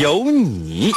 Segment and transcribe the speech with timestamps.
[0.00, 0.92] 有你。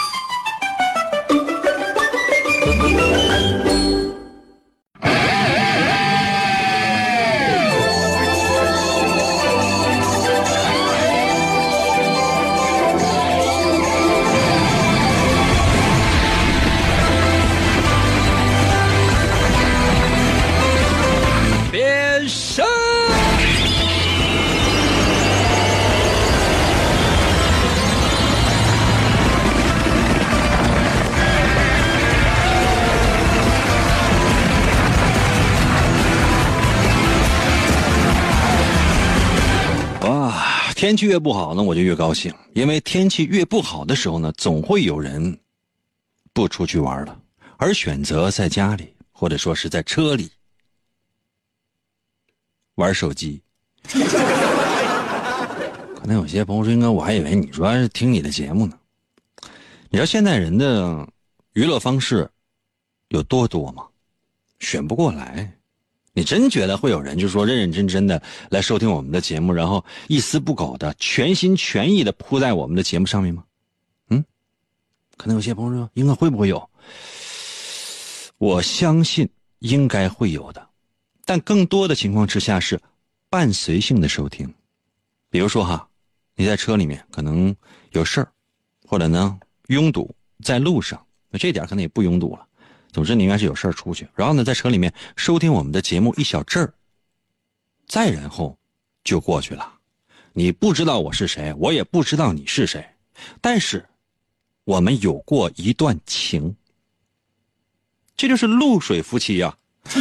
[40.78, 45.36] 天气越不好呢，我就越高兴，因为天气越不好的时候呢，总会有人
[46.34, 47.19] 不出去玩了，
[47.58, 50.30] 而选择在家里或者说是在车里
[52.75, 53.42] 玩手机。
[55.95, 58.78] 可能有些朋友说：“应该我还以为你主要是听你的节目呢。”
[59.89, 61.09] 你知道现在人的
[61.53, 62.30] 娱乐方式
[63.08, 63.84] 有多多吗？
[64.59, 65.56] 选不过来。
[66.17, 73.43] 你真觉得会有人就说认认真真的来收听我们的节目，然后一丝不苟的全心全意的扑在我们的节目上面吗？
[74.09, 74.25] 嗯，
[75.15, 76.67] 可能有些朋友说应该会不会有？
[78.39, 79.29] 我相信
[79.59, 80.69] 应该会有的，
[81.23, 82.81] 但更多的情况之下是
[83.29, 84.51] 伴随性的收听。
[85.29, 85.88] 比如说哈，
[86.35, 87.55] 你在车里面可能
[87.91, 88.31] 有事儿，
[88.88, 90.11] 或者呢拥堵
[90.43, 92.47] 在路上，那这点可能也不拥堵了。
[92.91, 96.73] 总之，你应该是有事儿出去，然后呢，在车里面收听我们的节目一小阵儿，
[97.88, 98.57] 再然后
[99.03, 99.73] 就过去了。
[100.34, 102.88] 你不知道我是谁，我也不知道你是谁，
[103.41, 103.85] 但是
[104.63, 106.56] 我们有过一段情，
[108.16, 109.56] 这就是露水夫妻呀、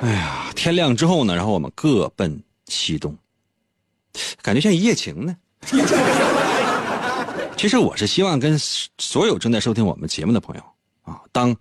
[0.00, 3.16] 哎呀，天亮之后呢，然后我们各奔西东，
[4.42, 5.36] 感觉像一夜情呢。
[7.56, 10.62] 其实我是希望跟所有正在收听我们节目的朋友
[11.06, 11.56] 啊，当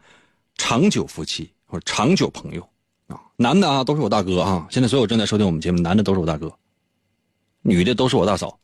[0.57, 2.61] 长久夫妻或者长久朋友
[3.07, 4.67] 啊，男的啊都是我大哥啊。
[4.69, 6.51] 现在所有正在收听我们节目，男的都是我大哥，
[7.61, 8.59] 女的都是我大嫂。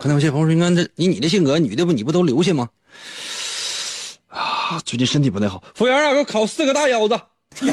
[0.00, 2.68] 可能有些朋友说：“你看这以你的性格，女的不你不都留下吗？”
[4.28, 7.18] 啊，最近身体不太好，服务员啊，给我烤四个大腰子。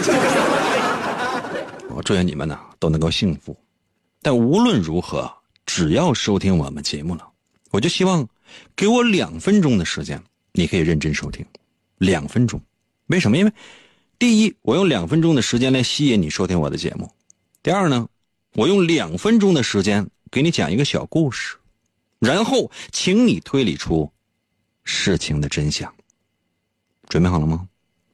[1.90, 3.58] 我祝愿你们呢都能够幸福。
[4.22, 5.29] 但无论如何，
[5.66, 7.28] 只要收听我们节目了，
[7.72, 8.28] 我就希望
[8.75, 10.23] 给我两分钟的时间，
[10.53, 11.45] 你可以认真收听，
[11.97, 12.62] 两分钟。
[13.07, 13.38] 为什么？
[13.38, 13.51] 因为
[14.19, 17.07] 第一，我用两分钟的时间来吸引你收听我的节目；
[17.63, 18.07] 第二呢，
[18.53, 21.57] 我用两分钟的时间给你讲一个小故事，
[22.19, 24.11] 然后请你推理出
[24.84, 25.94] 事情的真相。
[27.07, 27.67] 准备好了吗？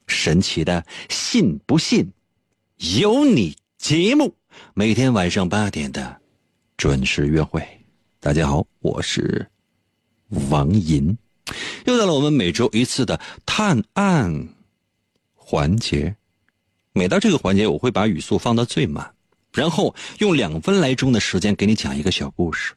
[0.07, 2.11] 神奇的信不信
[2.99, 4.33] 由你节目，
[4.73, 6.21] 每天晚上八点的
[6.77, 7.61] 准时约会。
[8.19, 9.45] 大家好，我是
[10.49, 11.15] 王银，
[11.85, 14.49] 又到了我们每周一次的探案
[15.35, 16.15] 环节。
[16.93, 19.13] 每到这个环节，我会把语速放到最慢，
[19.53, 22.73] 然后用两分来钟的时间给你讲一个小故事。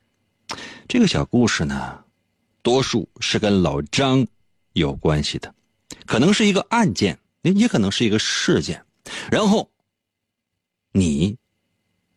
[0.86, 2.04] 这个小故事呢，
[2.62, 4.26] 多数是跟老张
[4.74, 5.54] 有关系的。
[6.04, 8.84] 可能是一个案件，也可能是一个事件，
[9.30, 9.70] 然后，
[10.92, 11.36] 你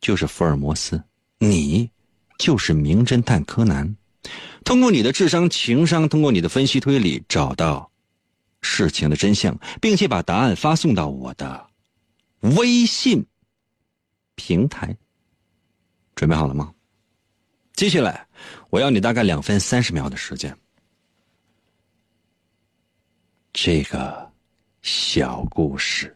[0.02, 1.02] 就是福尔摩斯，
[1.38, 1.90] 你
[2.38, 3.96] 就是名侦探柯南，
[4.66, 7.92] 通过你的智商、情商，通过你的分析推理，找到
[8.62, 11.68] 事情的真相，并且把答案发送到我的
[12.56, 13.26] 微信
[14.36, 14.96] 平台。
[16.16, 16.74] 准备好了吗？
[17.74, 18.28] 接下来，
[18.70, 20.56] 我要你大概两分三十秒的时间。
[23.52, 24.32] 这个
[24.82, 26.16] 小故事。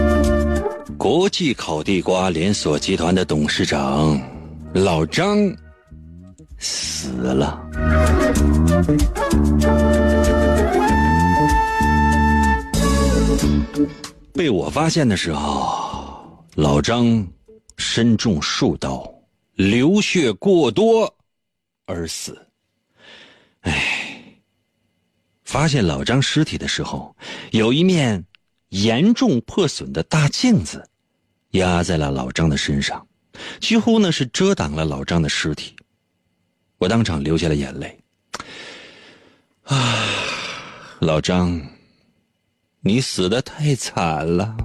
[0.97, 4.19] 国际烤地瓜连锁集团的董事长
[4.73, 5.37] 老张
[6.57, 7.59] 死了。
[14.33, 17.25] 被我发现的时候，老张
[17.77, 19.11] 身中数刀，
[19.53, 21.11] 流血过多
[21.85, 22.37] 而死。
[23.61, 24.33] 唉，
[25.43, 27.15] 发现老张尸体的时候，
[27.51, 28.23] 有一面
[28.71, 30.87] 严重破损的大镜子
[31.51, 33.05] 压在了老张的身上，
[33.59, 35.75] 几乎呢是遮挡了老张的尸体。
[36.77, 37.99] 我当场流下了眼泪。
[39.63, 40.05] 啊，
[40.99, 41.61] 老张。
[42.83, 44.57] 你死的太惨了。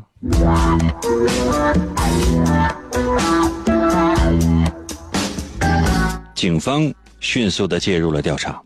[6.35, 8.63] 警方迅速的介入了调查。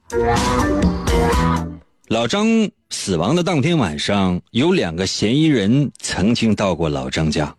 [2.11, 7.55] 老张死亡的当天晚上，有两个嫌疑人曾经到过老张家。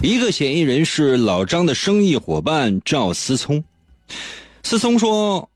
[0.00, 3.62] 一个嫌疑人是老张的生意伙伴赵思聪。
[4.62, 5.50] 思聪说。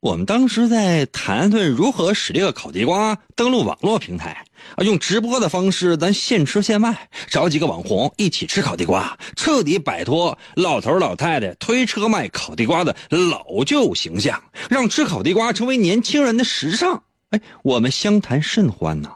[0.00, 4.44] 我们当时在谈论如何使这个烤地瓜登录网络平台
[4.76, 17.02] 啊，用直播的方式，咱现吃现卖，找几个网红一起吃烤地瓜，彻底摆脱老头老太太推车卖烤地瓜的老旧形象，让吃烤地瓜成为年轻人的时尚。
[17.30, 19.10] 哎，我们相谈甚欢呐。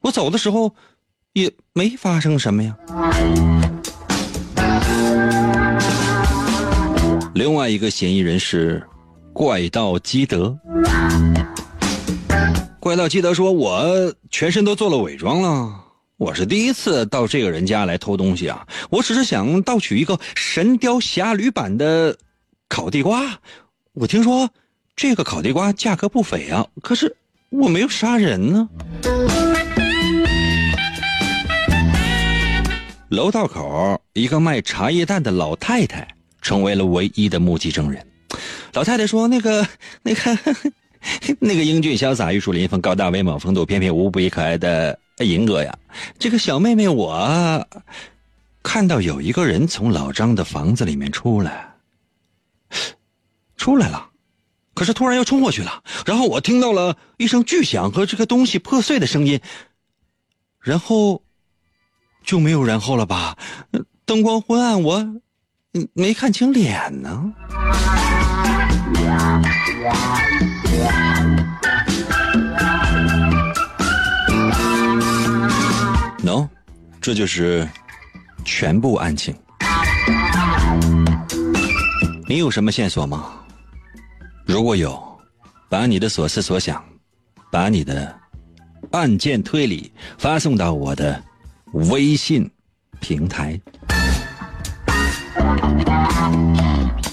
[0.00, 0.74] 我走的时候
[1.32, 2.76] 也没发生什么呀。
[7.34, 8.82] 另外一个嫌疑人是。
[9.32, 10.58] 怪盗基德，
[12.80, 15.84] 怪盗基德说：“我全身都做了伪装了，
[16.16, 18.66] 我是第一次到这个人家来偷东西啊！
[18.88, 22.16] 我只是想盗取一个《神雕侠侣》版的
[22.70, 23.38] 烤地瓜。
[23.92, 24.48] 我听说
[24.96, 27.14] 这个烤地瓜价格不菲啊，可是
[27.50, 28.66] 我没有杀人呢。”
[33.10, 36.08] 楼道口一个卖茶叶蛋的老太太
[36.40, 38.02] 成为了唯一的目击证人。
[38.72, 39.66] 老太太说：“那个，
[40.02, 40.38] 那个，
[41.40, 45.76] 那个英俊潇洒、玉树临风、高大威猛、风度翩翩、无比可爱的银哥呀，
[46.18, 47.66] 这个小妹妹我
[48.62, 51.74] 看到有一个人从老张的房子里面出来，
[53.56, 54.10] 出来了，
[54.74, 59.40] 可是突然又冲过去了，然后我听到了一声巨响和这个东西破碎的声音，
[60.60, 61.22] 然后
[62.22, 63.38] 就没有然后了吧？
[64.04, 65.20] 灯光昏暗，我
[65.94, 67.32] 没看清脸呢。”
[77.00, 77.66] 这就是
[78.44, 79.34] 全部案情。
[82.28, 83.32] 你有什么线索吗？
[84.44, 85.02] 如果有，
[85.68, 86.84] 把你的所思所想，
[87.50, 88.14] 把你的
[88.92, 91.22] 案件推理发送到我的
[91.72, 92.48] 微信
[93.00, 93.58] 平台。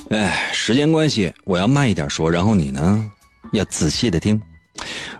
[0.09, 3.11] 哎，时间关系，我要慢一点说，然后你呢，
[3.53, 4.41] 要仔细的听。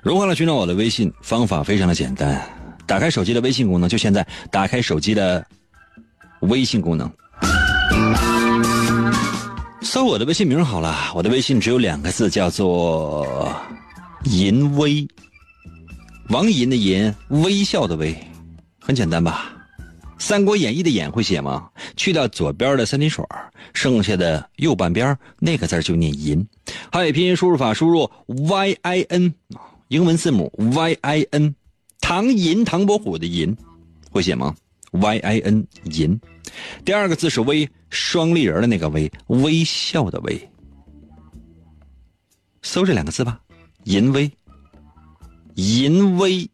[0.02, 1.12] 如何来寻找我的微信？
[1.22, 2.42] 方法非常的简单，
[2.88, 5.46] 打开手机的微信功能，就现在打开手机的
[6.40, 7.12] 微信功能，
[9.82, 11.12] 搜我的微信名好了。
[11.14, 13.54] 我的微信只有两个字，叫做
[14.24, 15.06] “淫微”，
[16.30, 18.18] 王银的银，微笑的微，
[18.80, 19.52] 很简单吧？
[20.20, 21.70] 《三国演义》的演会写吗？
[21.96, 23.24] 去掉左边的三点水，
[23.74, 26.48] 剩下的右半边那个字就念银。
[26.92, 29.34] 汉语拼音输入法输入 y i n，
[29.90, 31.54] 英文字母 y i n，
[32.00, 33.56] 唐寅唐伯虎的寅，
[34.12, 34.56] 会写吗
[34.92, 36.20] ？y i n 银。
[36.86, 40.50] 第二个字是微，双立人的那个微，微笑的微。
[42.62, 43.40] 搜这两个字吧，
[43.84, 44.32] 淫微，
[45.56, 46.50] 淫微，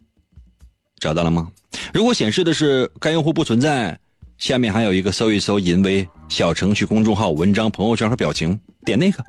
[1.00, 1.52] 找到了吗？
[1.94, 3.98] 如果显示的是该用户不存在，
[4.38, 9.24] 下面还有一个搜一搜“淫威”小程序、公众号、文章、朋友圈和表情，点那个，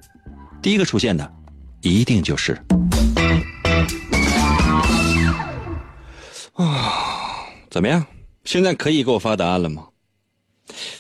[0.61, 1.31] 第一个出现的，
[1.83, 2.59] 一定就是。
[6.55, 8.05] 啊， 怎么样？
[8.45, 9.89] 现在可以给我发答案了吗？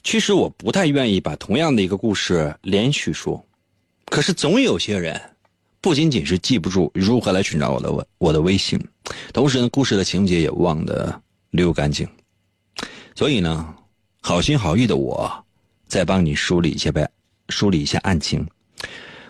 [0.02, 3.44] 其实我不太愿意把同样的一个故事连续说，
[4.06, 5.20] 可是总有些人，
[5.80, 8.78] 不仅仅是记不住如何来寻找我的我我的微信，
[9.32, 11.20] 同时呢，故事的情节也忘得。
[11.54, 12.04] 溜干净，
[13.14, 13.72] 所以呢，
[14.20, 15.44] 好心好意的我，
[15.86, 17.08] 再帮你梳理一下呗，
[17.48, 18.44] 梳理一下案情。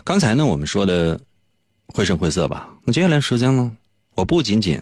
[0.02, 1.20] 刚才呢，我们说的
[1.88, 3.70] 绘声绘色吧，那接下来时间呢，
[4.14, 4.80] 我不仅仅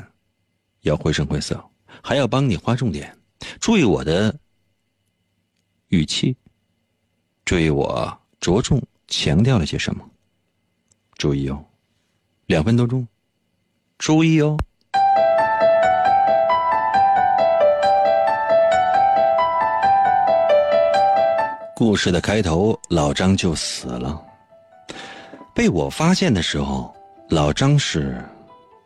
[0.82, 1.62] 要绘声绘色，
[2.02, 3.16] 还要帮你划重点。
[3.58, 4.34] 注意我的
[5.88, 6.36] 语气，
[7.44, 10.08] 注意我着重强调了些什么。
[11.18, 11.64] 注意哦，
[12.46, 13.06] 两分多钟，
[13.98, 14.56] 注意哦。
[21.74, 24.24] 故事的开头，老张就死了。
[25.54, 26.94] 被我发现的时候，
[27.28, 28.24] 老张是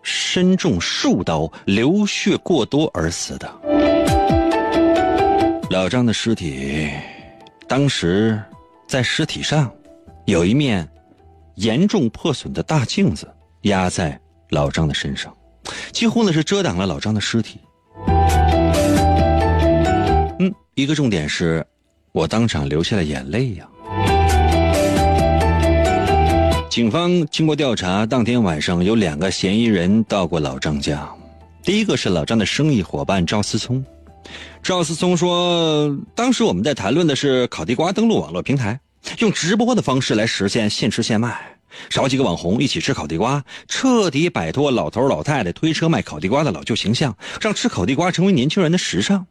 [0.09, 3.53] 身中数刀，流血过多而死的。
[5.69, 6.89] 老张的尸体，
[7.67, 8.41] 当时
[8.87, 9.69] 在尸体上
[10.27, 10.89] 有一面
[11.57, 13.29] 严重破损的大镜子
[13.63, 14.17] 压在
[14.51, 15.37] 老张的身上，
[15.91, 17.59] 几乎呢是遮挡了老张的尸体。
[20.39, 21.67] 嗯，一个重点是。
[22.13, 23.69] 我当场流下了眼泪呀！
[26.76, 31.09] 警方经过调查，当天晚上有两个嫌疑人到过老张家。
[31.62, 33.83] 第一个是老张的生意伙伴赵思聪。
[34.62, 38.78] 赵思聪说，当时我们在谈论的是烤地瓜登陆网络平台，
[39.21, 41.40] 用直播的方式来实现现吃现卖，
[41.88, 49.26] 找几个网红一起吃烤地瓜，彻底摆脱老头老太太推车卖烤地瓜的老旧形象，让吃烤地瓜成为年轻人的时尚。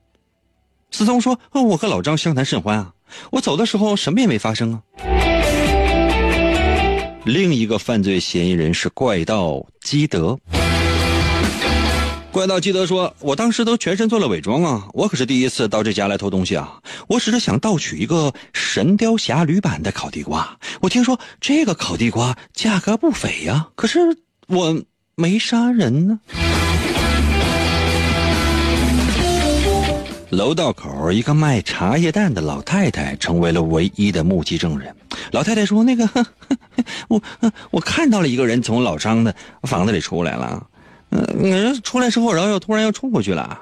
[0.90, 2.94] 思聪说：“我和老张相谈甚欢啊，
[3.34, 4.82] 我走的时候什么也没发生啊。”
[7.26, 10.38] 另一个犯罪嫌疑人是怪盗基德。
[12.32, 20.56] 怪盗基德说：“我当时都全身做了伪装啊，我可是第一次到这家来偷东西啊，我只是想盗取一个《神雕侠侣》版的烤地瓜。
[20.82, 24.00] 我听说这个烤地瓜价格不菲呀，可是
[24.48, 24.84] 我
[25.16, 26.20] 没杀人呢。”
[30.32, 34.94] 楼道口，一个卖茶叶蛋的老太太成为了唯一的目击证人。
[35.32, 36.10] 老太太说：“那个，
[37.08, 37.22] 我
[37.72, 40.68] 我看到了一个人从老张的房子里出来了，
[41.12, 43.62] 嗯，出来之后，然后又突然又冲过去了，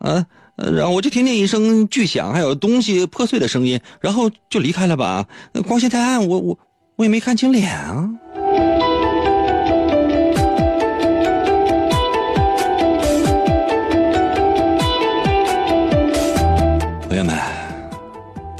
[0.00, 0.24] 呃，
[0.56, 5.26] 然后我就听见一声巨响，还有东西破碎的声音，然后就离开了吧。
[5.66, 6.58] 光线太暗，我我
[6.96, 8.08] 我也没看清脸啊。”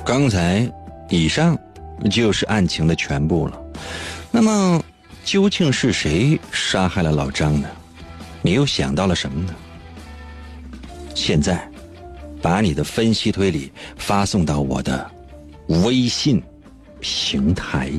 [0.07, 0.71] 刚才
[1.09, 1.59] 以上
[2.09, 3.61] 就是案情的全部了。
[4.31, 4.81] 那么，
[5.25, 7.69] 究竟是谁杀害了老张呢？
[8.41, 9.53] 你又想到了什么呢？
[11.13, 11.69] 现在，
[12.41, 15.11] 把你的分析推理发送到我的
[15.67, 16.41] 微信
[17.01, 17.91] 平台。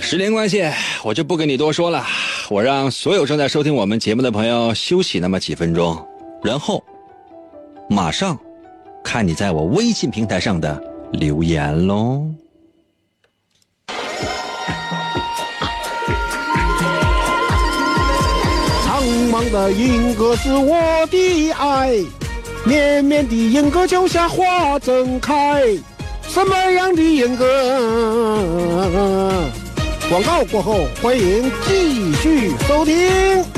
[0.00, 0.70] 时间关系，
[1.02, 2.06] 我就不跟你多说了。
[2.50, 6.02] 我让所有正在收听我们节目的朋友休息那么几分钟，
[6.42, 6.82] 然后
[7.90, 8.38] 马上
[9.04, 12.24] 看你在我微信平台上的留言喽。
[18.82, 21.92] 苍茫的银河是我的爱，
[22.64, 25.62] 绵绵的银河就像花正开。
[26.26, 27.44] 什么样的银河？
[30.08, 33.57] 广告过后，欢迎继续收听。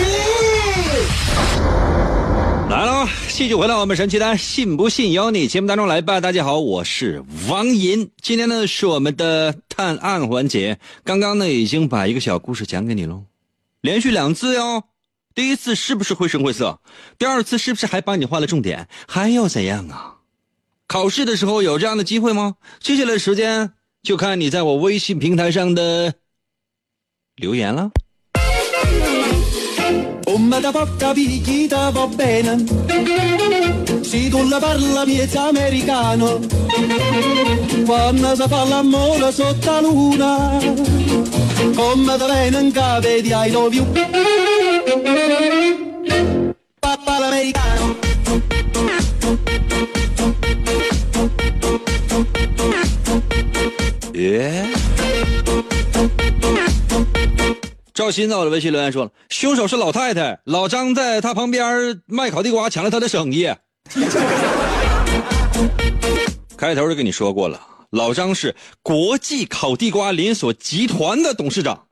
[3.41, 6.21] 继续回到我们神奇的“信不信由你”节目当中来吧。
[6.21, 10.77] 大家好，我是王银，今天呢是我们的探案环节。
[11.03, 13.23] 刚刚呢已经把一个小故事讲给你喽，
[13.81, 14.83] 连续两次哟。
[15.33, 16.79] 第一次是不是绘声绘色？
[17.17, 18.87] 第二次是不是还帮你画了重点？
[19.07, 20.17] 还要怎样啊？
[20.85, 22.57] 考试的时候有这样的机会吗？
[22.79, 26.13] 接下来时间就看你在我微信平台上的
[27.37, 27.89] 留言了。
[30.31, 32.63] Come da porta picchita va bene,
[34.01, 36.39] se tu la parla miezza americano,
[37.85, 40.57] quando si fa l'amore sotto la luna,
[41.75, 43.85] come da venga vedi ai dovi.
[46.79, 47.99] Papà l'americano.
[54.13, 55.20] Yeah.
[57.93, 63.53] 赵鑫在我的微信留言说了，凶手是老太太，老张在他旁边卖烤地瓜抢了他的生意。
[66.55, 71.87] 开头就跟你说过了，老张是国际烤地瓜连锁集团的董事长。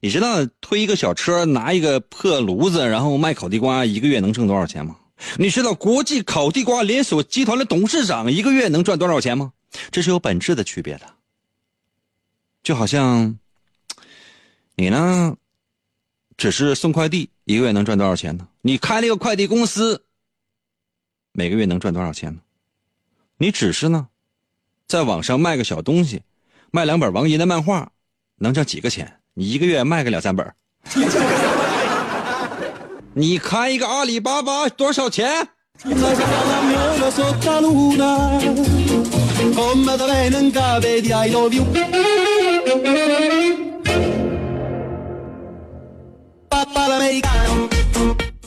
[0.00, 4.96] 你知道推一个小车拿一个破炉子，然后卖烤地瓜，一个月能挣多少钱吗？
[5.36, 9.52] 你知道国际烤地瓜连锁集团的董事长一个月能赚多少钱吗？
[9.90, 11.02] 这是有本质的区别的。
[12.62, 13.36] 就好像
[14.80, 15.36] 你呢，
[16.36, 18.46] 只是送快递，一个月能赚多少钱呢？
[18.62, 20.04] 你开了一个快递公司，
[21.32, 22.40] 每个月能赚多少钱呢？
[23.38, 24.06] 你只是呢，
[24.86, 26.22] 在网上卖个小东西，
[26.70, 27.90] 卖两本王银的漫画，
[28.36, 29.18] 能挣几个钱？
[29.34, 30.54] 你一个月卖个两三本。
[33.14, 35.48] 你开一个阿里巴巴多少钱？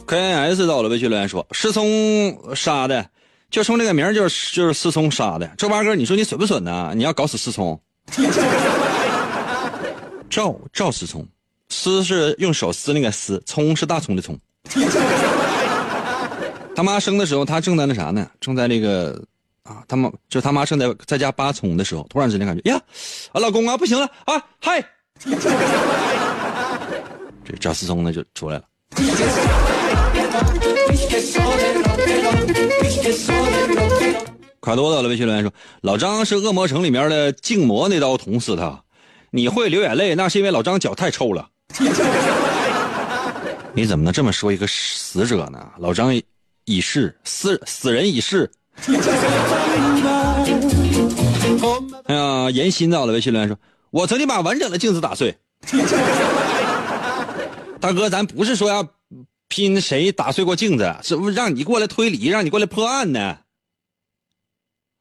[0.08, 3.10] ？KNS 到了微信留言说：“思聪杀的，
[3.50, 6.92] 就冲这个名就是就是思聪杀的。”周八哥，你说你损不损呢？
[6.96, 7.80] 你要搞死思聪？
[10.30, 11.26] 赵赵思聪，
[11.70, 14.38] 思是用手撕那个撕，葱是大葱的葱。
[16.76, 18.28] 他妈生的时候，他正在那啥呢？
[18.40, 19.22] 正在那个
[19.64, 22.82] 啊，他妈就他妈正在在家扒葱的时候，突然之间感觉呀，
[23.32, 24.84] 啊老公啊不行了啊嗨，
[27.44, 28.64] 这赵思聪呢就出来了。
[34.62, 38.80] 卡多到了微信留言说：“老张是恶魔城里面的静魔那刀捅死他，
[39.32, 41.50] 你会流眼泪，那是因为老张脚太臭了。
[43.74, 45.68] ”你怎么能这么说一个死者呢？
[45.80, 46.14] 老张
[46.66, 48.52] 已逝，死死人已逝。
[52.06, 53.58] 哎呀，严心到了微信留言说
[53.90, 55.36] ：“我曾经把完整的镜子打碎。”
[57.82, 58.88] 大哥，咱不是说要
[59.48, 63.40] 拼谁打碎过镜子，是不让你过来推理，让你过来破案呢？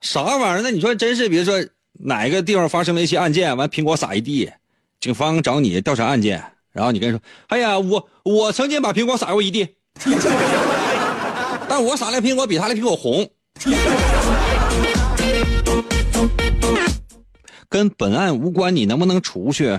[0.01, 0.63] 啥玩意儿？
[0.63, 1.63] 那你说真是，比如说
[1.93, 4.51] 哪个地方发生了一些案件，完苹果撒一地，
[4.99, 6.43] 警方找你调查案件。
[6.73, 9.69] 然后你跟人说：“哎呀，我我曾经把苹果撒过一地，
[11.69, 13.29] 但我撒的苹果比他的苹果红。”
[17.69, 19.79] 跟本案无关，你能不能出去？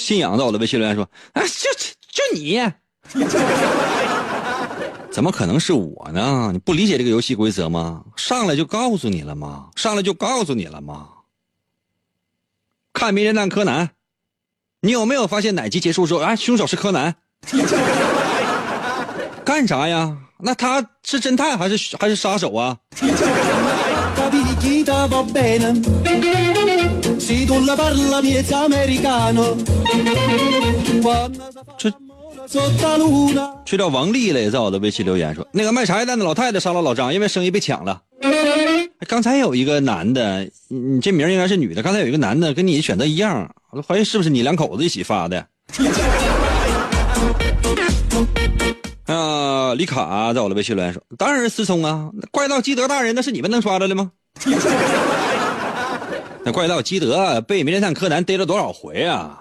[0.00, 1.70] 信仰在我的微信留言说：“啊，就
[2.10, 2.58] 就你，
[5.12, 6.50] 怎么可能是我呢？
[6.52, 8.02] 你不理解这个游戏规则吗？
[8.16, 9.68] 上来就告诉你了吗？
[9.76, 11.08] 上来就告诉你了吗？”
[12.92, 13.86] 看《名侦探柯南》，
[14.80, 17.14] 你有没有发现哪集结束之后，啊，凶手是柯南？
[19.44, 20.16] 干啥呀？
[20.42, 22.78] 那他是侦探还是还是杀手啊？
[31.78, 31.90] 这
[33.64, 38.02] 吹到王丽了，在我的微信留言说，那个卖茶叶蛋的老太太杀了老张，因为生意被抢了。
[39.08, 41.82] 刚才有一个男的，你这名应该是女的。
[41.82, 45.46] 刚才有一个男的跟你选择一样，我都怀疑是不是你两口子一起发的？
[49.06, 54.10] 啊，李卡在我的微信留言说：“当然是思聪啊，怪盗基德大人那是你们能刷着的吗？
[56.44, 59.38] 那怪盗基德被名侦探柯南逮了多少回啊？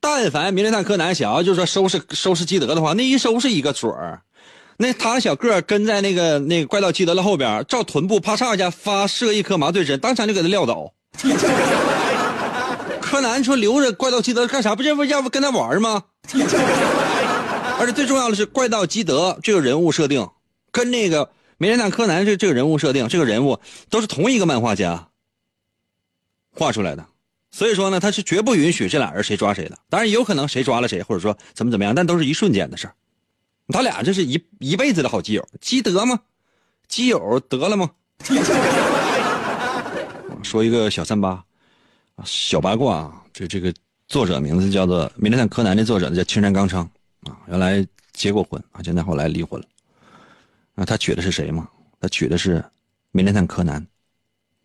[0.00, 4.22] 但凡名侦探柯南想要就是说收拾收拾基德的话，那一收拾一个准儿。”
[4.78, 10.92] 那他小个跟在那个那个怪盗基德的后边，照臀部啪嚓一下发射一颗麻醉针，当场就给他撂倒。
[13.00, 14.74] 柯南说留着怪盗基德干啥？
[14.74, 16.02] 不是要不跟他玩吗？
[17.78, 20.26] 而且最重要的是，怪盗基德这个人物设定，
[20.72, 21.30] 跟那个
[21.62, 25.10] 名侦探柯南这这个人物设定，这个人物都是同一个漫画家
[26.50, 27.06] 画出来的，
[27.52, 29.78] 所以说呢，他是绝不允许这俩人谁抓谁的。
[29.88, 32.94] 当然有可能谁抓了谁，或者说怎么怎么样，但都是一瞬间的事儿。
[33.68, 36.18] 他俩这是一一辈子的好基友，基德吗？
[36.88, 37.88] 基友得了吗？
[40.42, 41.44] 说一个小三八，
[42.24, 43.22] 小八卦啊！
[43.32, 43.72] 这这个
[44.08, 46.82] 作者名字叫做《名侦探柯南》的作者叫青山刚昌
[47.22, 49.66] 啊，原来结过婚啊，现在后来离婚了。
[50.84, 51.68] 他娶的是谁吗？
[52.00, 52.58] 他娶的是
[53.10, 53.80] 《名侦探柯南》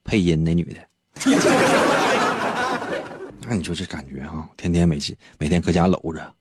[0.03, 0.80] 配音那女的。
[3.49, 4.99] 那你说这感觉啊，天天每
[5.38, 6.34] 每天搁家搂着。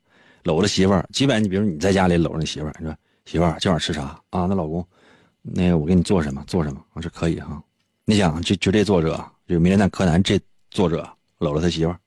[0.43, 4.47] 搂着媳妇儿，基本你比如你在家里搂着你媳妇儿，你说媳妇儿今晚吃啥啊？
[4.47, 4.87] 那老公，
[5.43, 6.45] 那个我给你做什么？
[6.47, 6.81] 做什么？
[6.93, 7.61] 我说可以哈。
[8.05, 11.09] 你想就就这作者，就名侦探柯南这作者
[11.39, 11.99] 搂着他媳妇儿，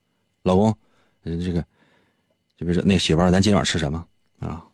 [0.44, 0.74] 老公，
[1.24, 1.62] 这个，
[2.58, 4.06] 就比如说那媳妇儿，咱今晚吃什么
[4.40, 4.66] 啊？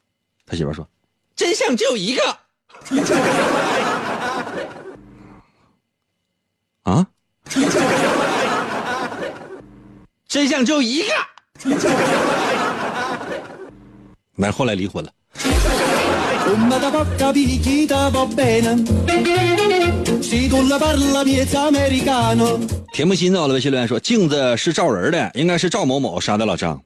[0.46, 0.88] 他媳妇儿说，
[1.36, 2.22] 真相只有一个。
[6.84, 7.06] 啊？
[10.28, 11.08] 真相只有一个。
[14.38, 15.12] 但是后来离婚了。
[22.94, 26.80] 铁木心到了微信留言说：“镜子是照人的，应该是赵某某杀的老张。”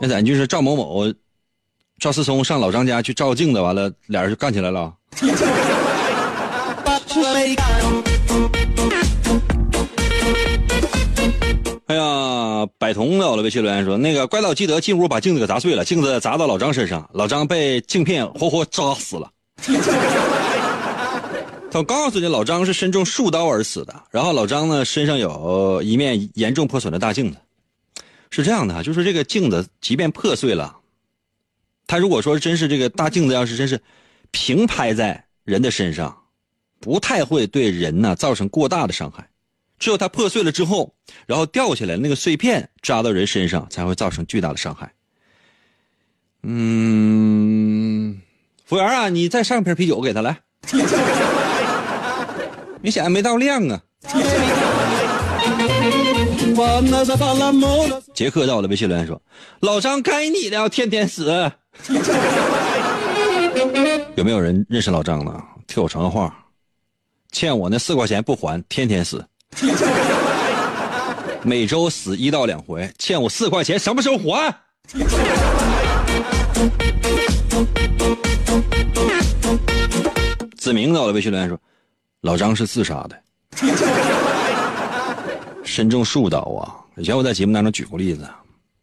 [0.00, 1.04] 那咱就是赵某某、
[2.00, 4.90] 赵思聪上老张家去照镜子，完了俩人就干起来了。
[11.88, 19.30] 哎呀，百同到了微信留言说：“那个怪盗基德进屋把镜子给砸碎了，镜子砸到老张身上，老张被镜片活活扎死了。”
[21.70, 23.94] 他告诉你，老张是身中数刀而死的。
[24.10, 27.36] 然后老张呢，身上有一面严重破损的大镜子。
[28.30, 30.74] 是这样的，就是这个镜子即便破碎了，
[31.90, 33.80] 他如果说真是这个大镜子，要是真是
[34.30, 36.16] 平拍在人的身上，
[36.78, 39.28] 不太会对人呢造成过大的伤害。
[39.76, 40.94] 只有它破碎了之后，
[41.26, 44.92] 然后掉下来，那个碎片扎到人身上，才会造成巨大的伤害。
[46.44, 48.20] 嗯，
[48.64, 50.38] 服务员啊，你再上瓶啤酒给他来。
[52.80, 53.82] 明显没到量啊。
[58.14, 59.20] 杰克到了，微信留言说
[59.60, 61.50] ：“老张该你的，要天天死。
[64.16, 65.32] ”有没有人认识老张的？
[65.66, 66.34] 替我传个话，
[67.32, 69.24] 欠我那四块钱不还，天天死。
[71.42, 74.54] 每周死一到两回，欠我四块钱，什么时候还？
[80.58, 81.58] 子明到了，微信留言说
[82.20, 83.16] ：“老张是自杀的，
[85.70, 86.74] 身中数刀啊！
[86.96, 88.28] 以前我在节目当中举过例子，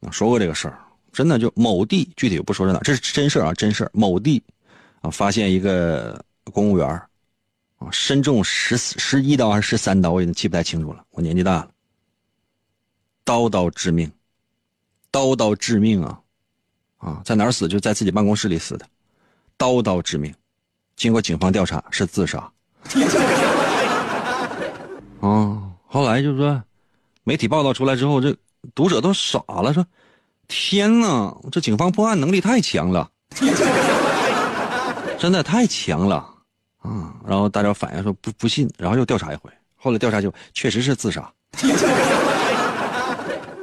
[0.10, 0.80] 说过这个事儿，
[1.12, 3.92] 真的就某地，具体不说在哪，这是真事儿啊，真事儿。
[3.94, 4.42] 某地
[5.02, 6.24] 啊，发现一个
[6.54, 6.88] 公务员
[7.78, 11.04] 啊，身中十十一刀还是十三刀，我已经记不太清楚了。
[11.12, 11.70] 我年纪大了，
[13.26, 14.10] 刀刀致命，
[15.12, 16.18] 刀刀致命啊！
[17.00, 17.68] 啊，在哪儿死？
[17.68, 18.88] 就在自己办公室里死的，
[19.58, 20.34] 刀刀致命。
[20.96, 22.50] 经过警方调查，是自杀。
[25.20, 26.64] 啊，后来就是说，
[27.28, 28.34] 媒体报道出来之后，这
[28.74, 29.86] 读者都傻了，说
[30.48, 33.10] ：“天哪，这警方破案能力太强了，
[35.20, 36.26] 真的太强了。”
[36.80, 41.30] 啊，然后大家反映说不不信，然后又调查一回，后来调查就确实是自杀。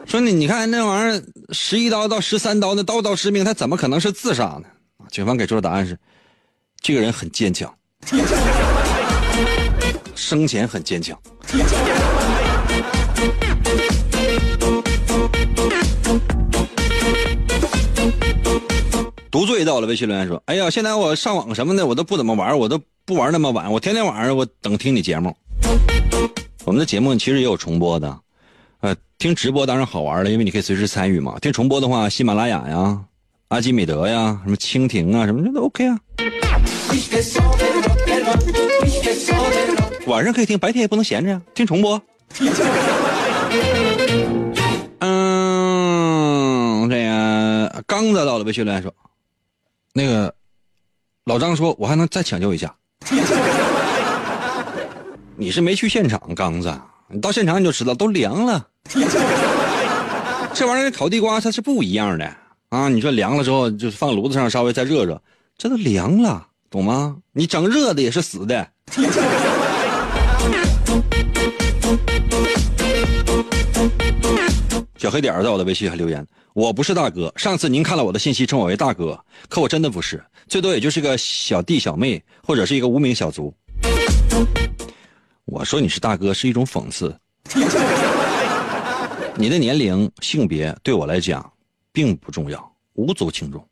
[0.05, 1.23] 说你你看那玩意儿
[1.55, 4.65] 十一刀到十三刀，那刀刀致命，他怎么可能是自杀呢？
[5.11, 5.99] 警方给出的答案是，
[6.83, 7.75] 这个人很坚强，
[10.15, 11.19] 生前很坚强。
[19.35, 25.37] 读罪到了，微信留言说：“哎呀，现在我上网什么的我都不怎么玩，我都。”不玩那么晚，我天天晚上我等听你节目。
[26.65, 28.17] 我们的节目其实也有重播的，
[28.81, 31.37] 呃，听直播当然好玩了，因为你可以随时参与嘛。
[31.41, 32.99] 听重播的话，喜马拉雅呀、
[33.49, 35.99] 阿基米德呀、什么蜻蜓啊，什么这都 OK 啊。
[40.07, 42.01] 晚上可以听，白天也不能闲着呀，听重播。
[45.01, 48.91] 嗯，这个刚子到了微信留言说，
[49.97, 50.35] 那个
[51.25, 52.75] 老张说，我还能再抢救一下。
[55.37, 56.77] 你是没去现场，刚子，
[57.09, 58.67] 你到现场你就知道，都凉了。
[60.53, 62.37] 这玩意儿烤地瓜它是不一样的
[62.71, 62.89] 啊！
[62.89, 65.23] 你说凉了之后，就是放炉子上稍微再热热，
[65.57, 67.17] 这都凉了，懂吗？
[67.33, 68.69] 你整热的也是死的。
[74.99, 83.53] 小黑点在我的微信还留言：“我不是大哥，上次您看了我的信息称我为大哥，可我真的不是，最多也就是个小弟小妹或者是一个无名小卒。”
[85.47, 87.13] 我说你是大哥是一种讽刺。
[89.35, 91.53] 你的年龄、性别对我来讲
[91.93, 93.67] 并不重要，无足轻重。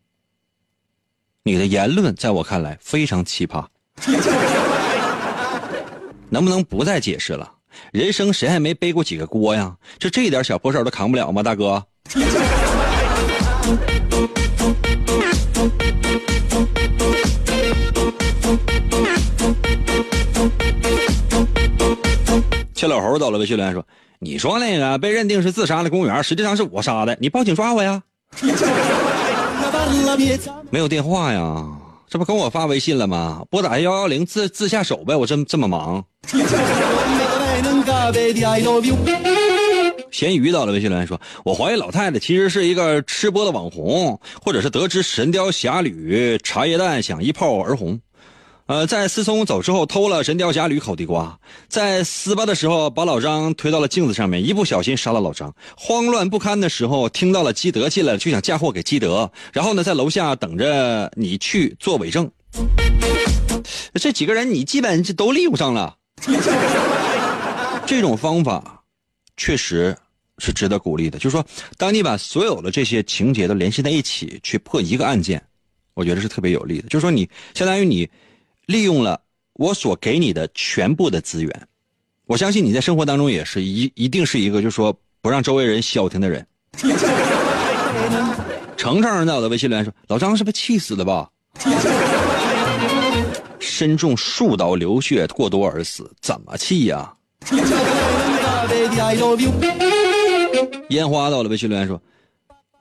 [1.45, 3.65] 你的言论在我看来非常奇葩。
[6.29, 7.49] 能不能不再解释了？
[7.93, 9.77] 人生谁还没背过几个锅呀？
[10.01, 11.87] 就这点小破事都扛不了吗，大哥？
[22.75, 23.87] 切老猴走了，微信留言说
[24.19, 28.03] ：“你说那个被认定是自杀的公务员，实际上是我杀的，你报警抓我呀？”
[30.71, 31.65] 没有电话呀？
[32.09, 33.43] 这不跟我发微信了吗？
[33.49, 36.05] 拨打幺幺零自自下手呗，我这这么忙。
[40.23, 48.01] 咸鱼到了，微信留言说：“我怀疑老太太其实是一个吃播的网红，或者是得知《神雕侠侣》茶叶蛋想一炮而红。”
[48.67, 51.37] 呃，在思聪走之后偷了《神雕侠侣》烤地瓜，
[51.69, 55.53] 在撕巴的时候把老张推到了镜子上面，一不小心杀了老张。
[55.77, 62.31] 慌乱不堪的时候听到了基德进来了，就想嫁祸给基德，然后呢在楼下等着你去做伪证。
[63.95, 65.97] 这几个人你基本都利用上了，
[67.85, 68.85] 这种方法
[69.37, 69.97] 确实
[70.43, 71.19] 是值得鼓励的。
[71.19, 71.45] 就是说，
[71.79, 75.41] 当你把所有的这些情节都联系在一起去破一个案件，
[75.95, 76.89] 我觉得是特别有利的。
[76.89, 78.09] 就是说，你相当于你
[78.67, 79.21] 利用了
[79.55, 81.69] 我所给你的全部的资源，
[82.27, 86.45] 我相信你在生活当中也是一一定是一个就是说不让周围人消停的人。
[88.77, 91.31] 程程在我的微信留言说：“老张是被气死的吧？”
[93.61, 97.15] 身中数刀流血过多而死，怎么气呀？
[100.91, 102.01] 烟花到了，微信留言说：“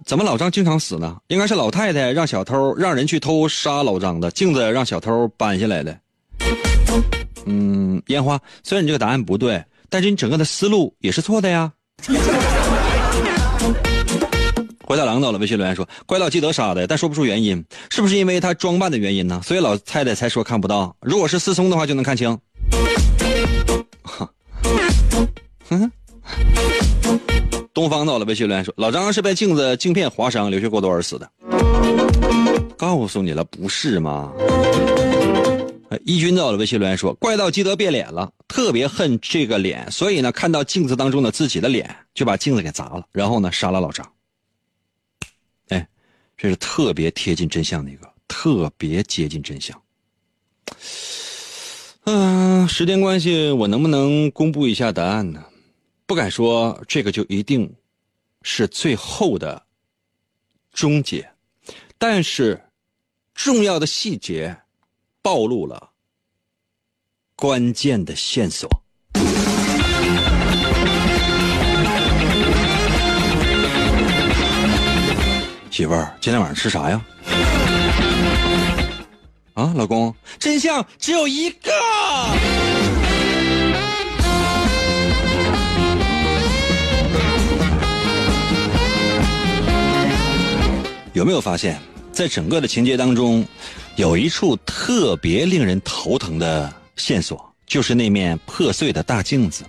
[0.05, 1.17] 怎么老张经常死呢？
[1.27, 5.97] 应该是老太太让小偷让人去偷杀老张的镜子，让小偷搬下来的。”
[7.45, 11.71] 嗯，烟花，虽然你这个答案不对，但是你整个的思路也是错的呀。
[14.83, 19.41] 灰太狼到了，微信留言说：“怪盗基德杀的，但说不出原因，是不是因为他装扮的原因呢？
[19.43, 20.93] 所以老太太才说看不到。
[21.01, 22.37] 如果是思聪的话，就能看清。”
[25.69, 25.89] 哼，
[27.73, 31.31] 东方到了，微信留言说：“老张是被镜子镜片划伤，流血过多而死的。”
[32.77, 34.33] 告诉你了，不是吗？
[36.05, 44.09] 一军到了，微信留言说：“怪盗基德变脸了，特别恨这个脸，所以呢，看到镜子当中的自己的脸，就把镜子给砸了，然后呢，杀了老张。”
[45.69, 45.87] 哎
[46.37, 49.79] 这是特别贴近真相的一个，特别接近真相。
[52.05, 55.43] 嗯，时间关系，我能不能公布一下答案呢？
[56.11, 57.73] 不敢说这个就一定
[58.41, 59.65] 是最后的
[60.73, 61.31] 终结，
[61.97, 62.61] 但是
[63.33, 64.53] 重要的细节
[65.21, 65.91] 暴露了
[67.37, 68.69] 关键的线索。
[75.71, 77.05] 媳妇儿，今天晚上吃啥呀？
[79.53, 81.71] 啊，老公，真相只有一个。
[91.13, 91.77] 有没有发现，
[92.11, 93.45] 在整个的情节当中，
[93.97, 99.65] 有一处特别令人头疼的线索，就是那面破碎的大镜子。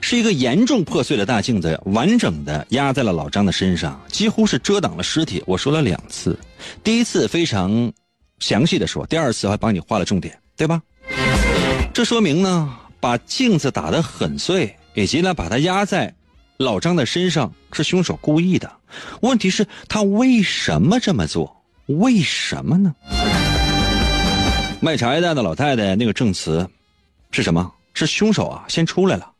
[0.00, 5.42] 是一个严重破碎的大镜子，完整的压在了老张的身上，几乎是遮挡了尸体。
[5.46, 6.38] 我说了两次，
[6.82, 7.92] 第一次非常
[8.38, 10.80] 详细的说，第二次还帮你画了重点，对吧？
[11.92, 16.14] 这说明呢，把镜子打得很碎，以及呢把它压在
[16.56, 18.70] 老张的身上是凶手故意的。
[19.22, 21.64] 问题是，他为什么这么做？
[21.86, 22.94] 为什么呢？
[24.80, 26.68] 卖茶叶蛋的老太太那个证词
[27.30, 27.72] 是什么？
[27.92, 29.30] 是凶手啊先出来了。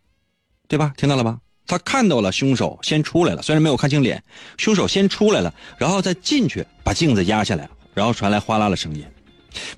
[0.66, 0.92] 对吧？
[0.96, 1.38] 听到了吧？
[1.66, 4.22] 他看到了凶手先出来了，虽然没有看清脸，
[4.58, 9.04] 凶手先出来了，然后再进去把镜子压下来，然后传来哗啦的声音。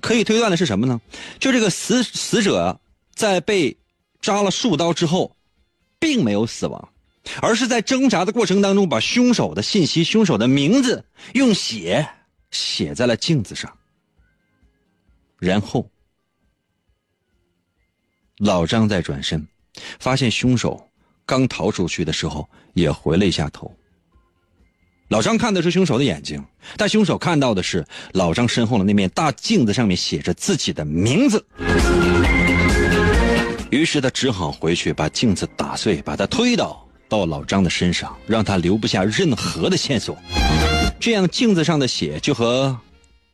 [0.01, 1.01] 可以推断的是什么呢？
[1.39, 2.81] 就这个死死者
[3.15, 3.77] 在被
[4.21, 5.37] 扎了数刀之后，
[5.99, 6.89] 并没有死亡，
[7.41, 12.09] 而是在挣扎的过程当中把凶手的信息、凶手的名字用血
[12.51, 13.77] 写在了镜子上，
[15.39, 15.91] 然后
[18.39, 19.47] 老张再转身。
[19.99, 20.89] 发现凶手
[21.27, 23.71] 刚逃出去的时候，也回了一下头。
[25.09, 26.43] 老张看的是凶手的眼睛，
[26.79, 31.47] 但凶手看到的是老张身后的那面大镜子，上面写着自己的名字。
[33.71, 40.17] 于是他只好回去把镜子打碎，把它推倒到老张的身上，让他留不下任何的线索。
[40.99, 42.77] 这样镜子上的血就和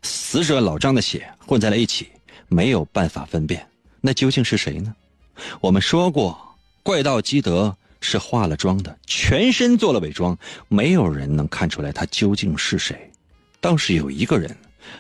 [0.02, 2.08] 死者老张的血混在了一起，
[2.48, 3.66] 没有办法分辨，
[4.00, 4.94] 那究竟是谁呢？
[5.61, 10.37] 我们说过，怪盗基德是化了妆的，全身做了伪装，
[10.68, 13.11] 没有人能看出来他究竟是谁。
[13.61, 14.54] 倒是有一个人，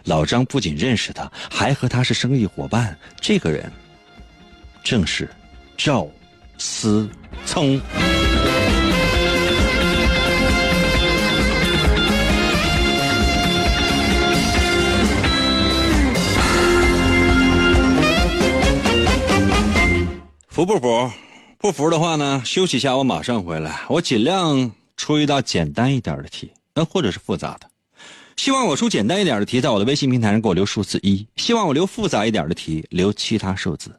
[0.04, 2.96] 老张不仅认识他，还和他是生意伙伴。
[3.20, 3.70] 这个人，
[4.84, 5.28] 正是
[5.76, 6.08] 赵
[6.58, 7.10] 思
[7.44, 7.80] 聪。
[20.52, 21.10] 服不服？
[21.56, 22.42] 不服的话呢？
[22.44, 23.80] 休息一下，我马上回来。
[23.88, 27.70] 我尽量出一道简单一点的题，那或者是复杂的。
[28.36, 33.98] 希望我出简单一点的题，在我的微信平台上给我留数字一；希望我留复杂一点的题，留其他数字。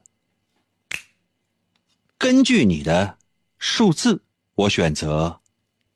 [2.19, 3.17] 根据你的
[3.57, 4.21] 数字，
[4.53, 5.39] 我选择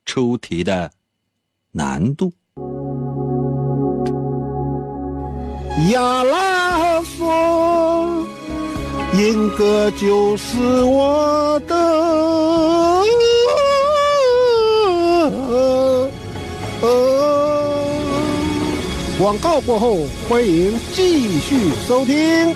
[0.05, 0.91] 出题的
[1.71, 2.33] 难度。
[5.91, 6.76] 呀啦。
[9.17, 11.75] 英哥就是我的。
[19.17, 19.97] 广告过后，
[20.30, 22.56] 欢迎继续收听。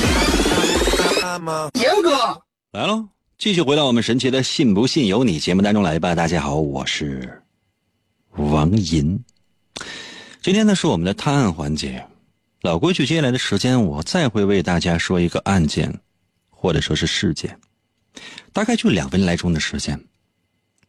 [1.21, 3.07] 来喽！
[3.37, 6.15] 继续回到我们神奇的“信不信由你”节目当中来吧。
[6.15, 7.43] 大家好，我是
[8.31, 9.23] 王银。
[10.41, 12.03] 今天呢是我们的探案环节，
[12.61, 15.93] 老规矩，接下来的时间我再会为大家说一个案件，
[16.49, 17.55] 或者说是事件，
[18.51, 20.03] 大概就两分来钟的时间。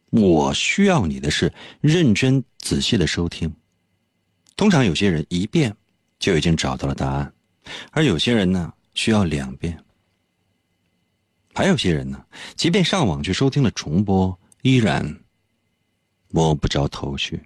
[0.09, 3.53] 我需要你的是认真仔细的收听。
[4.55, 5.75] 通常有些人一遍
[6.17, 7.31] 就已经找到了答案，
[7.91, 9.77] 而有些人呢需要两遍。
[11.55, 15.19] 还有些人呢，即便上网去收听了重播，依然
[16.29, 17.41] 摸不着头绪。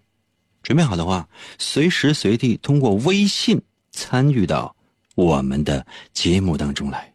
[0.64, 1.28] 准备好的话，
[1.60, 4.74] 随时随地通过微信参与到
[5.16, 7.14] 我们的节目当中来。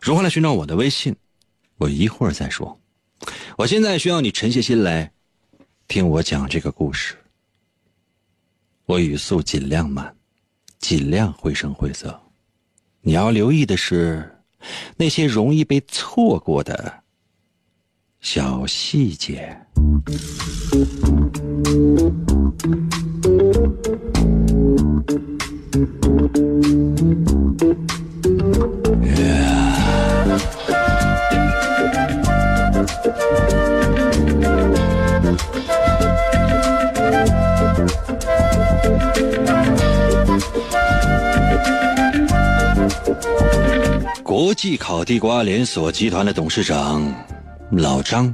[0.00, 1.16] 如何来寻找我的微信？
[1.78, 2.78] 我一会儿再说。
[3.56, 5.10] 我现在需要你沉下心来
[5.88, 7.16] 听我讲这个故事。
[8.84, 10.14] 我语速尽量慢，
[10.78, 12.20] 尽量绘声绘色。
[13.00, 14.36] 你要留意的是。
[14.96, 17.02] 那些容易被错过的
[18.20, 19.56] 小细节。
[44.30, 47.12] 国际烤地瓜连锁集团的董事长
[47.72, 48.32] 老张，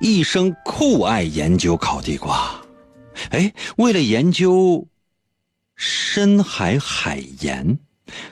[0.00, 2.64] 一生酷爱研究烤地瓜。
[3.30, 4.86] 哎，为了研究
[5.74, 7.76] 深海海盐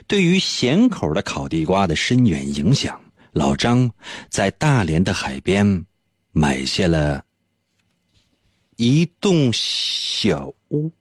[0.06, 3.00] 对于咸口的烤地瓜的深远影响，
[3.32, 3.90] 老张
[4.30, 5.84] 在大连的海边
[6.30, 7.24] 买下了
[8.76, 10.92] 一栋小屋。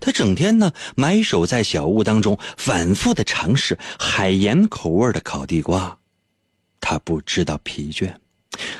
[0.00, 5.98] 他整天呢埋首在小屋当中，反复的尝试海盐口味的烤地瓜，
[6.80, 8.14] 他不知道疲倦。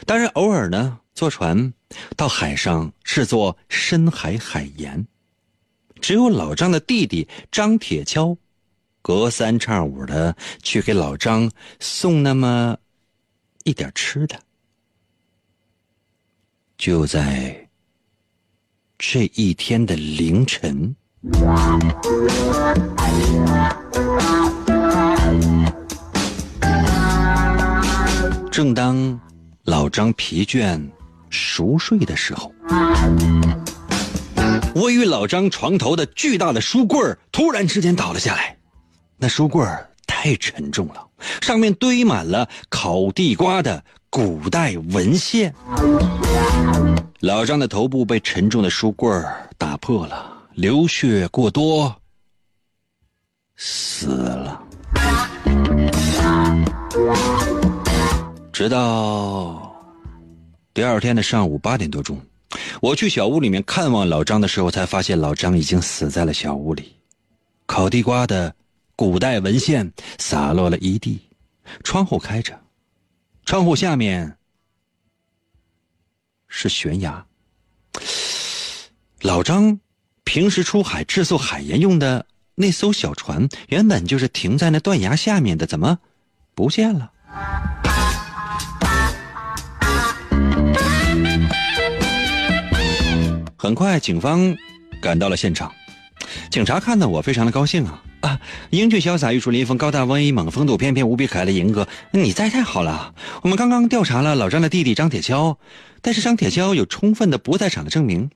[0.06, 1.72] 当然，偶尔呢坐船
[2.16, 5.06] 到海上制作深海海盐。
[6.00, 8.36] 只有老张的弟弟张铁锹，
[9.00, 12.76] 隔三差五的去给老张送那么
[13.64, 14.38] 一点吃的。
[16.76, 17.61] 就在。
[19.04, 20.94] 这一天的凌晨，
[28.50, 29.20] 正当
[29.64, 30.80] 老张疲倦
[31.30, 32.54] 熟睡的时候，
[34.76, 36.98] 位于老张床头的巨大的书柜
[37.32, 38.56] 突然之间倒了下来。
[39.18, 39.66] 那书柜
[40.06, 41.08] 太沉重了，
[41.42, 45.52] 上面堆满了烤地瓜的古代文献。
[47.22, 49.08] 老张的头部被沉重的书柜
[49.56, 51.94] 打破了，流血过多，
[53.54, 54.60] 死了。
[58.52, 59.72] 直到
[60.74, 62.20] 第二天的上午八点多钟，
[62.80, 66.92] 我去小屋里面看望老张的时候，才发现老张已经死在了小屋里。
[67.66, 68.52] 烤地瓜的
[68.96, 71.20] 古代文献洒落了一地，
[71.84, 72.58] 窗户开着，
[73.44, 74.36] 窗户下面。
[76.54, 77.24] 是悬崖。
[79.22, 79.80] 老张
[80.22, 85.98] 平时出海制作海盐用的那艘小船，原本就是停在那断崖下面的，怎么
[86.54, 87.10] 不见了？
[93.56, 94.54] 很快，警方
[95.00, 95.72] 赶到了现场。
[96.50, 98.40] 警察看到我，非常的高兴啊啊！
[98.70, 103.14] 英俊潇洒、玉树临风、高大威猛、风度翩翩、无比可爱的银哥，你在太好了！
[103.42, 105.56] 我们刚刚调查了老张的弟弟张铁锹，
[106.00, 108.30] 但是张铁锹有充分的不在场的证明。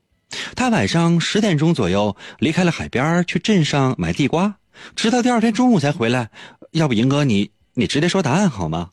[0.56, 4.56] 他晚上十点钟左右离开了海边，去镇上买地瓜，
[4.96, 6.28] 直到第二天中午才回来。
[6.72, 8.90] 要不，银哥你你直接说答案好吗？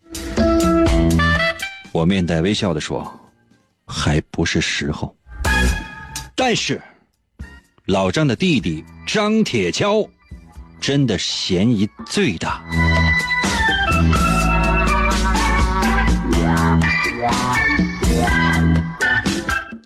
[1.91, 3.19] 我面带微笑的说
[3.85, 5.15] ：“还不是时候。”
[6.35, 6.79] 但是。
[7.87, 10.07] 老张的弟弟张铁锹，
[10.83, 12.61] 真的嫌疑最大。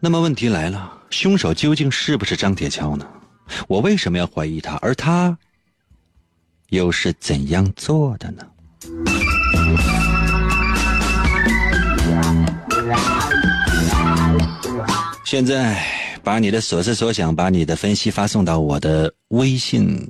[0.01, 3.05] 那么问题来了，凶手究竟是不是张铁锹呢？
[3.67, 4.75] 我为什么要怀疑他？
[4.77, 5.37] 而他
[6.69, 8.43] 又是怎样做的呢？
[15.23, 15.79] 现在
[16.23, 20.09] 把你的所思所想，把你的分析发送到我的微信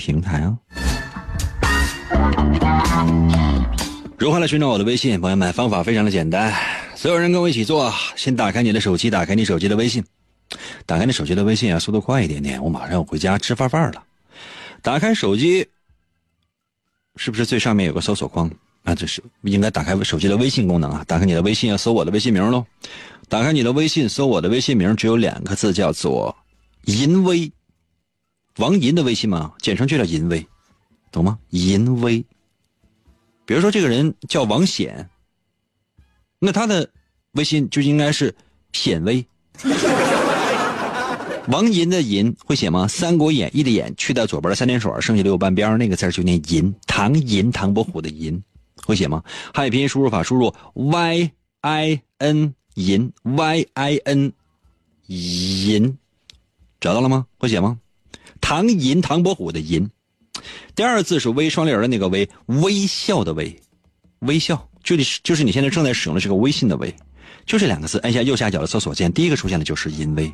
[0.00, 0.56] 平台啊。
[4.16, 5.20] 如何来寻找我的微信？
[5.20, 6.54] 朋友们，方法非常的简单，
[6.96, 7.92] 所有人跟我一起做。
[8.16, 10.02] 先打开你的手机，打开你手机的微信，
[10.86, 12.62] 打开你手机的微信啊，速度快一点点。
[12.62, 14.02] 我马上要回家吃饭饭了。
[14.80, 15.66] 打开手机，
[17.16, 18.50] 是不是最上面有个搜索框？
[18.84, 21.04] 啊，这是应该打开手机的微信功能啊！
[21.06, 22.64] 打开你的微信，要搜我的微信名喽。
[23.28, 26.34] 打开你的微信，搜我的微信名，只有两个字，叫做
[26.86, 27.52] “淫威”。
[28.60, 30.46] 王银的微信嘛，简称就叫“淫威”，
[31.10, 31.38] 懂吗？
[31.48, 32.22] 淫威。
[33.46, 35.08] 比如说这个人叫王显，
[36.38, 36.88] 那他的
[37.32, 38.34] 微信就应该是
[38.72, 39.24] “显威”。
[41.48, 42.84] 王银的银会写吗？
[42.88, 46.72] 《三国演义》的演去掉左边的三点水，剩下的右半边那个字就念银。
[46.86, 48.40] 唐银，唐伯虎的银。
[48.84, 49.24] 会写吗？
[49.54, 51.30] 汉语拼音输入法输入 y
[51.62, 54.32] i n 银 y i n
[55.06, 55.96] 银，
[56.78, 57.26] 找到了吗？
[57.38, 57.78] 会写吗？
[58.40, 59.88] 唐寅唐伯虎的寅，
[60.74, 63.54] 第二字是微双立人的那个微，微笑的微，
[64.20, 66.94] 微笑就是就是你现在正在使用的这个微信的微，
[67.46, 70.32] 就这两个字，按下右下角的搜索键，第一个出现的就是银微。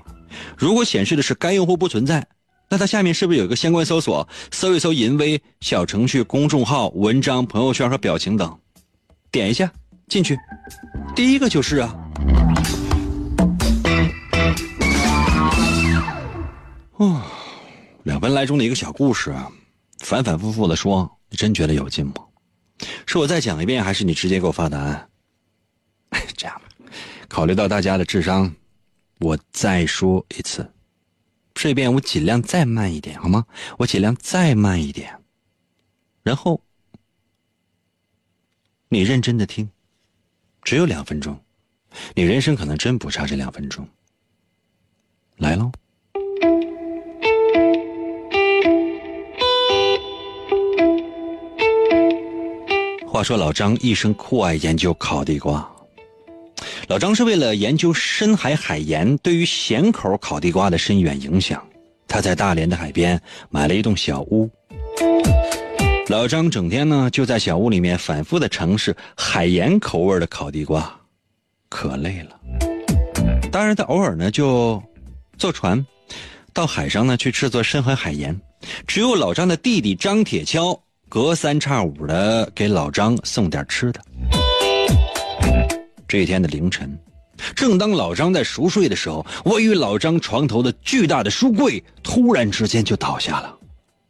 [0.57, 2.27] 如果显示的是该用户不存在。
[2.69, 4.29] 那它下面是不是有一个相关搜索？
[4.51, 8.59] 搜一搜“淫威”小程序、公众号、文章、朋友圈和表情等，
[9.31, 9.73] 点一下
[10.09, 10.37] 进去，
[11.15, 11.95] 第一个就是啊。
[16.95, 17.23] 哦，
[18.07, 19.51] 两分来钟的一个小故事啊，
[19.99, 22.15] 反反复复的说，你真觉得有劲吗？
[23.05, 25.11] 是我再讲一遍，还是你直接给我发答案？
[26.37, 26.69] 这样吧，
[27.27, 28.55] 考虑到大家的智商，
[29.19, 30.73] 我再说一次。
[31.53, 33.45] 这边我尽量再慢一点，好吗？
[33.77, 35.13] 我尽量再慢一点，
[36.23, 36.63] 然后
[38.89, 39.69] 你认真的听，
[40.63, 41.37] 只有两分钟，
[42.15, 43.89] 你人生可能真不差这两分钟。
[45.39, 45.73] 来喽！
[53.17, 55.67] 话说老张一生酷爱研究烤地瓜。
[56.87, 61.67] 老张是为了研究深海海盐对于咸口烤地瓜的深远影响，
[62.07, 64.51] 他在大连的海边买了一栋小屋。
[66.09, 70.95] 老张整天呢就在小屋里面反复的尝试海盐口味的烤地瓜，
[71.71, 72.39] 可累了。
[73.51, 74.83] 当然，他偶尔呢就
[75.39, 75.83] 坐船
[76.53, 78.39] 到海上呢去制作深海海盐。
[78.87, 80.79] 只有老张的弟弟张铁锹
[81.09, 84.01] 隔三差五的给老张送点吃的。
[86.09, 86.99] 这一天的凌晨，
[87.55, 93.57] 正当老张在熟睡的时候，位于老张床头的巨大的书柜突然之间就倒下了。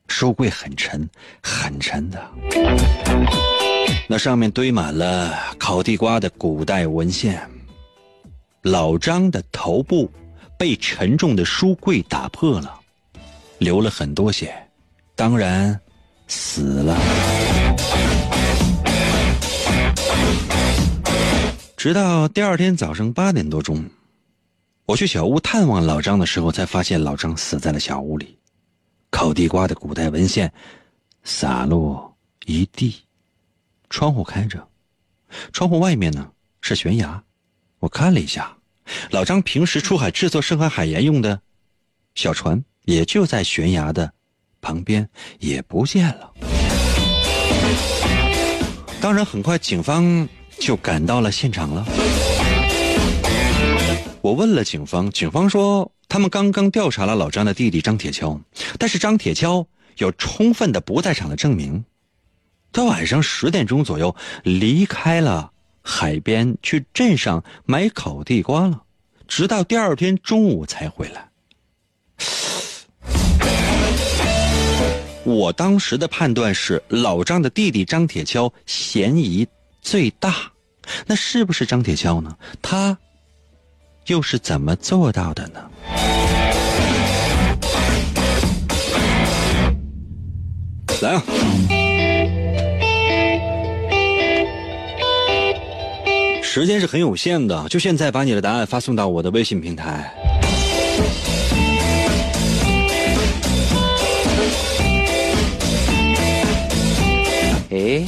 [0.09, 1.09] 书柜很沉，
[1.43, 2.23] 很沉的，
[4.09, 7.41] 那上面堆满了烤地瓜的古代文献。
[8.63, 10.11] 老张的头部
[10.59, 12.81] 被沉重的书柜打破了，
[13.59, 14.55] 流了很多血，
[15.15, 15.79] 当然
[16.27, 16.99] 死了。
[21.77, 23.85] 直到第二天早上八点多钟，
[24.87, 28.39] 我去小屋探望老张的时候，才发现老张死在了小屋里。
[29.11, 30.53] 烤地瓜的古代文献
[31.23, 33.03] 洒落一地，
[33.89, 34.67] 窗户开着，
[35.53, 36.29] 窗户外面呢
[36.61, 37.23] 是悬崖。
[37.79, 38.57] 我看了一下，
[39.11, 41.41] 老张平时出海制作深海海盐用的
[42.15, 44.13] 小船也就在悬崖的
[44.67, 45.09] 旁边，
[45.39, 46.33] 也不见了。
[49.01, 50.29] 当然，很快警方。
[50.59, 51.85] 就赶到了现场了。
[54.23, 58.41] 我问了警方，警方说他们刚刚调查了老张的弟弟张铁锹，
[58.79, 59.67] 但是张铁锹
[59.99, 61.85] 有充分的不在场的证明。
[62.73, 65.53] 他晚上十点钟左右离开了
[65.83, 68.83] 海边，去镇上买烤地瓜了，
[69.29, 71.29] 直到第二天中午才回来。
[75.27, 79.45] 我当时的判断是，老张的弟弟张铁锹嫌疑。
[79.83, 80.35] 最大，
[81.05, 82.37] 那是不是张铁锹呢？
[82.63, 82.97] 他
[84.07, 85.69] 又是怎么做到的呢？
[91.03, 91.23] 来啊！
[96.41, 100.13] 时间是很有限的，就现在把你的答案发送到我的微信平台。
[107.71, 108.05] 哎。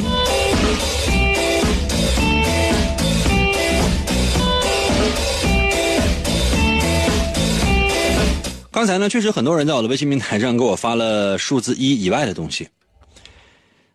[8.71, 12.69] 刚才呢，确实很多人在我的微信平台上给我发了数字一以外的东西。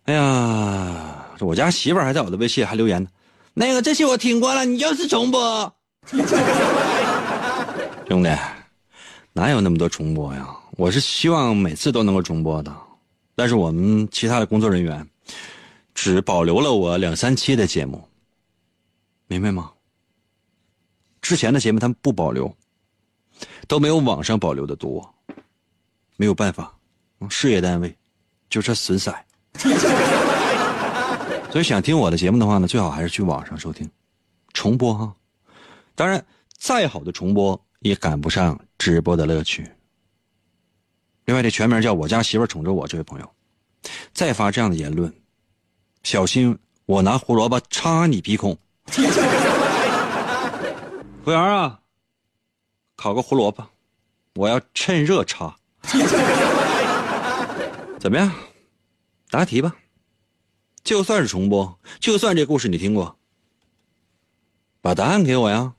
[0.04, 3.08] 哎呀，我家媳妇还在我的微信还留言呢。
[3.54, 5.74] 那个这些我听过了，你又是重播。
[8.06, 8.28] 兄弟，
[9.32, 10.46] 哪有那么多重播呀？
[10.76, 12.70] 我是希望每次都能够重播的，
[13.34, 15.06] 但是我们其他的工作人员
[15.94, 18.08] 只保留了我两三期的节目，
[19.26, 19.72] 明白吗？
[21.22, 22.54] 之前的节目他们不保留。
[23.66, 25.12] 都没有网上保留的多，
[26.16, 26.72] 没有办法，
[27.28, 27.94] 事业单位
[28.48, 29.12] 就这损色。
[31.50, 33.90] 所以想听我的节目的话呢，最好还是去网上收听，
[34.52, 35.12] 重播哈。
[35.96, 36.24] 当然，
[36.56, 39.68] 再好的重播也赶不上直播的乐趣。
[41.24, 43.28] 另外，这全名叫我家媳妇宠着我，这位朋友，
[44.12, 45.12] 再发这样的言论，
[46.04, 48.56] 小心我拿胡萝卜插你鼻孔。
[48.86, 49.02] 服
[51.26, 51.80] 务员啊！
[52.94, 53.66] 烤个胡萝卜，
[54.34, 55.56] 我要趁热插。
[57.98, 58.30] 怎么样？
[59.30, 59.74] 答题吧。
[60.84, 63.16] 就算是重播，就算这故事你听过，
[64.82, 65.72] 把答案给我呀。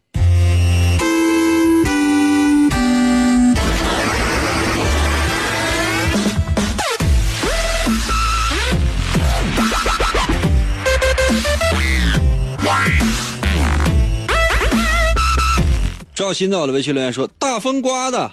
[16.16, 18.32] 赵鑫在我的微信留言说：“大风刮的，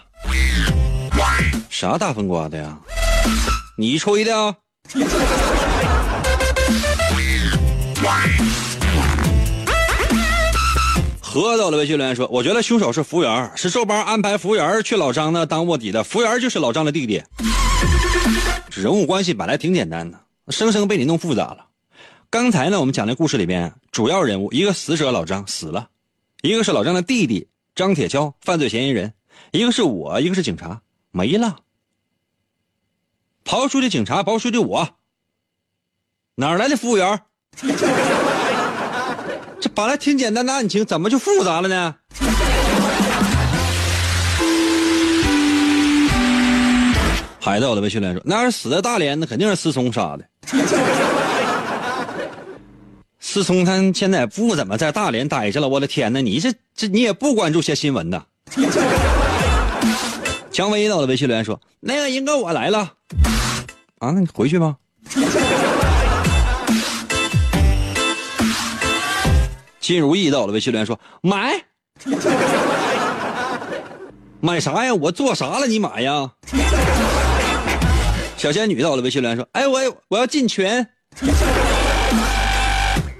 [1.68, 2.78] 啥大风刮的呀？
[3.76, 4.54] 你吹的啊？”
[11.20, 16.04] 何在我的微信留言说：“我觉得凶手是服务员，是周班安排服务员去老张那当卧底的。
[16.04, 17.20] 服务员就是老张的弟弟。
[18.70, 20.20] 人物关系本来挺简单的，
[20.50, 21.66] 生生被你弄复杂了。
[22.30, 25.88] 刚才呢，我们讲的故事里边，主要人物一个死者老张死了，
[26.42, 27.48] 一个是老张的弟弟。”
[27.82, 29.12] 张铁锹，犯罪嫌疑人，
[29.50, 31.56] 一个是我，一个是警察，没了。
[33.44, 34.88] 刨出去警察，刨出去我，
[36.36, 37.20] 哪来的服务员？
[39.60, 41.96] 这本来挺简单的案情，怎么就复杂了呢？
[47.40, 50.24] 海子，我的微信来说，那要是死在大连，那肯定是思聪杀的。
[53.32, 56.20] 思聪他现在不怎么在大连待着了，我的天哪！
[56.20, 58.22] 你这这你也不关注些新闻呐？
[60.52, 62.80] 蔷薇到了微信留言说：“那个英哥我来了，
[64.00, 64.76] 啊，那你回去吧。
[69.80, 71.58] ”金如意到了微信留言说：“买，
[74.40, 74.92] 买啥呀？
[74.92, 75.66] 我做啥了？
[75.66, 76.30] 你买呀？”
[78.36, 80.66] 小仙女到了微信留言说：“哎，我我要进群。”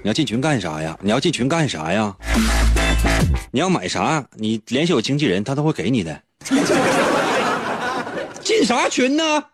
[0.03, 0.97] 你要进群干啥呀？
[1.01, 2.13] 你要进群干啥呀？
[3.51, 4.21] 你要买啥？
[4.33, 6.21] 你联系我经纪人，他都会给你的。
[8.43, 9.45] 进啥群呢？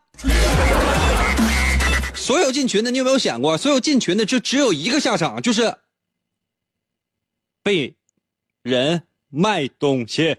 [2.15, 5.75] 所有进群的，你有没有想过，所有进群的就只有一个下场，就是
[7.61, 7.95] 被
[8.63, 10.35] 人卖东西。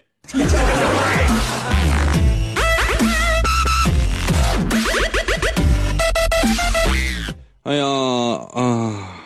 [7.63, 9.20] 哎呀，啊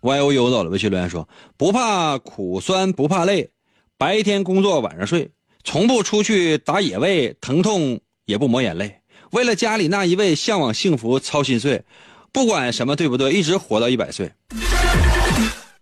[0.00, 3.50] ！Y O U 走了微信留言说：“不怕苦酸，不怕累，
[3.98, 5.30] 白天工作，晚上睡，
[5.64, 9.00] 从不出去打野味，疼痛也不抹眼泪。
[9.32, 11.84] 为了家里那一位向往幸福操心碎，
[12.32, 14.32] 不管什么对不对，一直活到一百岁。”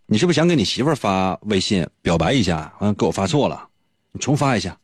[0.07, 2.73] 你是不是想给你媳妇儿发微信表白一下？
[2.79, 3.67] 好像给我发错了，
[4.12, 4.79] 你重发一下，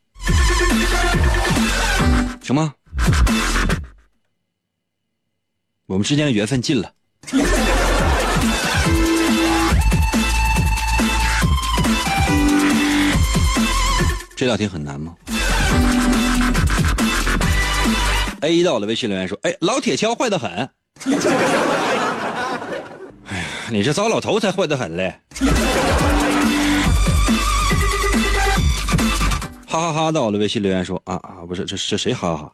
[2.42, 2.74] 行吗？
[5.86, 6.90] 我们之间的缘分尽了。
[14.40, 15.14] 这道题很难吗
[18.40, 20.48] ？A 到我的微信留言说：“哎，老铁锹坏的很。
[23.28, 25.14] ”哎呀，你这糟老头才坏的很嘞！
[29.68, 30.10] 哈哈哈！
[30.10, 32.50] 到我的微信留言说：“啊啊，不是，这这谁哈哈？”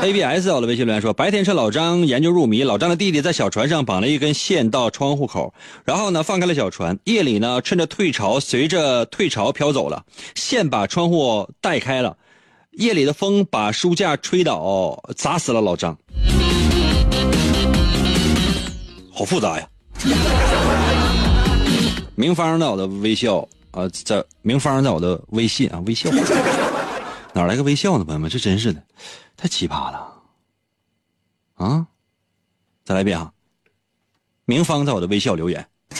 [0.00, 5.52] A B S 我的微信留言说：“白天是老张研究入迷，老张的弟弟在小船上绑了一根线到窗户口，
[5.84, 6.96] 然后呢放开了小船。
[7.02, 10.04] 夜里呢，趁着退潮，随着退潮飘走了，
[10.36, 12.16] 线把窗户带开了。
[12.72, 15.98] 夜里的风把书架吹倒，砸死了老张。
[19.12, 19.68] 好复杂呀！
[22.14, 26.08] 明芳在我的微笑啊，在明芳在我的微信啊，微笑，
[27.38, 28.04] 哪来个微笑呢？
[28.04, 28.82] 朋友们，这真是的。”
[29.38, 30.12] 太奇葩了，
[31.54, 31.86] 啊！
[32.84, 33.30] 再来一遍啊！
[34.44, 35.64] 明芳在我的微笑留言，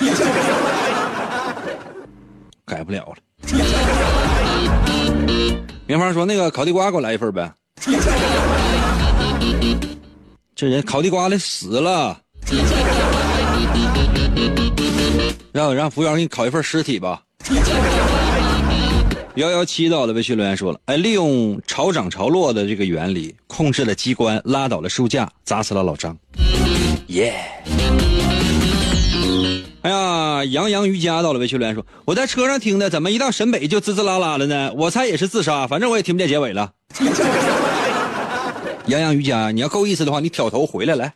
[2.67, 3.17] 改不了了。
[5.87, 7.55] 明芳说：“那个烤地瓜给我来一份呗。”
[10.57, 12.21] 这人烤地瓜的死了，
[15.53, 17.23] 让让服务员给你烤一份尸体吧。
[19.39, 26.19] 幺幺七到了，微信留言说了：“哎，利用潮涨潮落的这个原理，控制了机关，拉倒了书架，砸死了老张。”
[27.07, 27.35] 耶！
[29.83, 34.73] 哎呀，杨洋瑜伽到了，微信留言说：“我在车上听的，怎么一到沈北就滋滋啦啦的呢？
[34.75, 36.73] 我猜也是自杀，反正我也听不见结尾了。
[38.87, 41.15] ”杨洋瑜伽，你要够意思的话，你挑头回来来。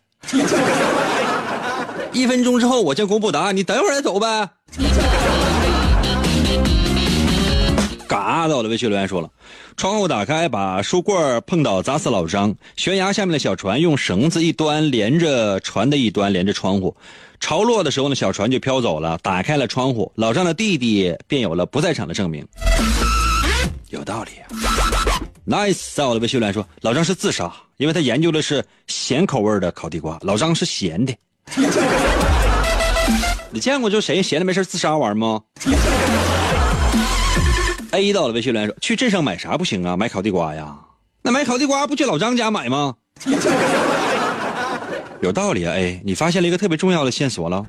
[2.13, 4.49] 一分钟之后我将公布答案，你等会儿再走呗。
[8.43, 9.31] 嘎到的，微信留言说了：
[9.77, 11.15] 窗户打开，把书柜
[11.47, 12.53] 碰倒，砸死老张。
[12.77, 16.97] 悬崖下面的小船用绳子一端连着船的一端连着窗户，
[17.39, 19.17] 潮落的时候呢，小船就飘走了。
[19.23, 22.45] 打开了窗户，老张的弟弟便有了不在场的证明。
[23.91, 24.31] 有道理
[25.47, 25.95] ，nice。
[25.95, 31.15] 在我的微信留言说，老张是自杀，因为他研究的是咸口味的烤地瓜，老张是咸的。
[33.55, 35.39] 你见过就谁闲的没事自杀玩吗
[37.93, 39.97] ？A 到了，微信留言说：“去镇上买啥不行啊？
[39.97, 40.77] 买烤地瓜呀？
[41.23, 42.95] 那买烤地瓜不去老张家买吗？”
[45.21, 47.65] 有道理啊！A，你发现了一个特别重要的线索了。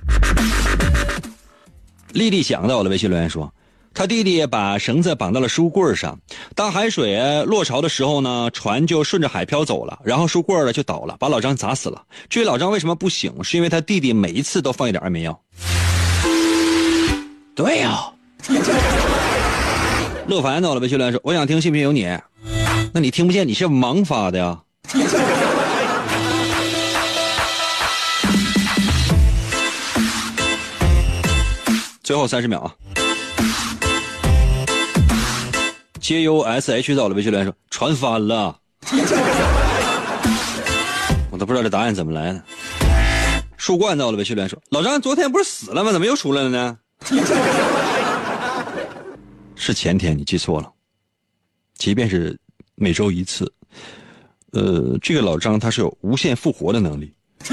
[2.14, 3.54] 丽丽想到了，微信留言说
[3.94, 6.18] ：“他弟弟把绳子绑到了书柜上，
[6.56, 12.02] 当海水落潮的时候呢，船就顺着海漂走了，然后书柜呢就倒了，把老张砸死了。
[12.30, 15.40] 至于老张为什么不醒，是因为他弟弟每一次都放一点安眠药。”
[17.54, 18.10] 对呀。
[20.28, 22.08] 乐凡到了，微信留言说：“我想听信不信由你。”
[22.94, 24.60] 那你听不见，你是盲发的呀？
[32.02, 32.72] 最后三十秒啊
[36.00, 38.56] ！J U S H 到了，微信留言说：“船翻了。”
[41.32, 42.42] 我都不知道这答案怎么来的。
[43.58, 45.92] 树冠到了，微信留言说：“老张昨天不是死了吗？
[45.92, 46.78] 怎么又出来了呢？”
[49.66, 50.70] 是前天，你记错了。
[51.76, 52.38] 即便是
[52.76, 53.50] 每周一次，
[54.52, 57.14] 呃，这个老张他是有无限复活的能力，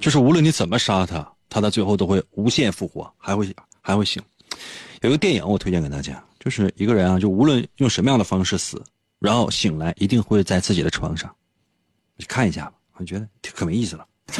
[0.00, 4.22] 就是无论你怎么杀他，他到最后都会无限复活，还会还会醒。
[5.02, 8.82] 有一个电影我推荐给大家，就是一个人啊，就无论用什么样的方式死，
[9.18, 11.30] 然后醒来一定会在自己的床上。
[12.16, 14.06] 你看一下吧，我觉得可没意思了。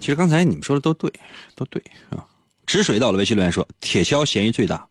[0.00, 1.12] 其实刚才你们说的都对，
[1.54, 2.26] 都对啊。
[2.66, 4.86] 止水到了，微信留言说：“铁锹嫌疑最大。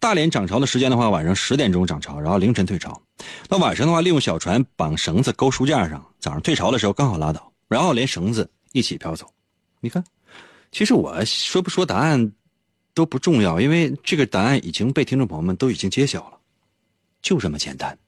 [0.00, 3.02] 大连涨潮的时间的话，晚上十点钟涨潮，然后凌晨退潮。
[3.48, 9.26] 那晚上的话，利用小船绑绳子勾书架上，早上退潮的时候刚好拉倒，然后连绳子一起飘走。
[9.80, 10.04] 你看，
[10.70, 12.32] 其实我说不说答案
[12.94, 16.38] 都不重要，因为这个答案已经被听众朋友们都已经揭晓了，
[17.20, 17.98] 就这么简单。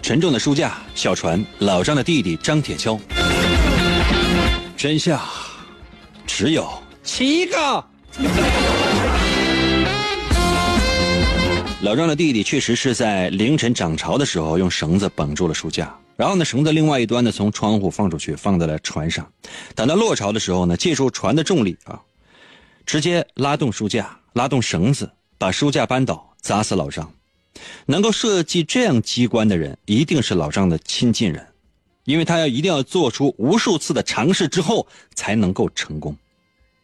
[0.00, 2.98] 沉重的书架，小船，老张的弟弟张铁锹。”
[4.82, 5.22] 真相
[6.26, 6.68] 只有
[7.04, 7.56] 七个。
[11.82, 19.24] 老张的弟弟确实是在凌晨涨潮的时候用绳子绑住了书架，然后呢，绳子另外一端呢从窗户放出去，放在了船上。
[19.76, 22.00] 等到落潮的时候呢，借助船的重力啊，
[22.84, 25.08] 直接拉动书架，拉动绳子，
[25.38, 27.08] 把书架扳倒，砸死老张。
[27.86, 31.46] 能够设计这样机关的人，一定是老张的亲近人。
[32.04, 36.16] 因为他要一定要做出无数次的尝试之后才能够成功，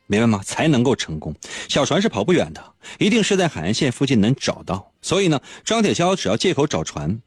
[0.06, 0.40] 明白吗？
[0.44, 1.34] 才能够成功。
[1.68, 4.92] 小船是跑不远的，一定是在海岸线附近能找到。
[5.02, 7.20] 所以呢，张铁锹只要借口找船，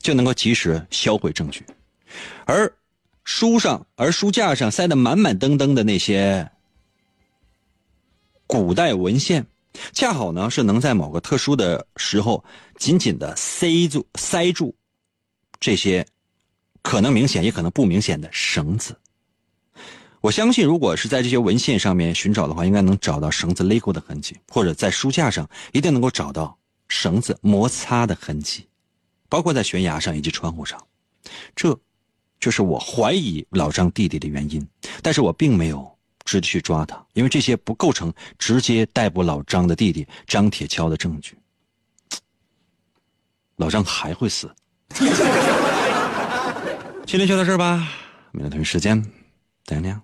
[0.00, 1.64] 就能够及时销毁证据。
[2.46, 2.72] 而
[3.24, 6.50] 书上，而书架上塞得满满登登的那些
[8.46, 9.46] 古代文献，
[9.92, 12.42] 恰好呢是能在某个特殊的时候
[12.78, 14.74] 紧紧的塞住、塞住
[15.60, 16.06] 这些。
[16.82, 18.98] 可能明显，也可能不明显的绳子。
[20.20, 26.58] 我相信，如果是在这些文献上面寻找的话，应该能找到绳子勒过的痕迹，或者在书架上一定能够找到
[26.88, 28.66] 绳子摩擦的痕迹，
[29.28, 30.78] 包括在悬崖上以及窗户上。
[31.56, 31.78] 这，
[32.38, 34.66] 就是我怀疑老张弟弟的原因。
[35.02, 35.90] 但是我并没有
[36.24, 41.38] 直接去抓他，因为这些不构成直接逮捕老张的弟弟张铁锹的证据。
[43.56, 44.50] 老张还会死。
[47.10, 47.88] 今天就到这儿吧，
[48.30, 49.04] 明天同一时间，
[49.64, 50.00] 再见。